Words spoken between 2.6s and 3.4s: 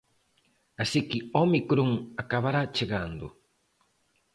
chegando.